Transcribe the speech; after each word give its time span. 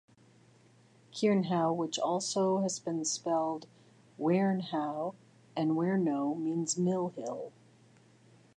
Quernhow, 1.13 1.71
which 1.73 1.97
has 1.97 2.03
also 2.03 2.67
been 2.83 3.05
spelled 3.05 3.67
Whernhowe 4.17 5.13
and 5.55 5.73
Whernou 5.73 6.35
means 6.41 6.75
mill-hill. 6.75 7.51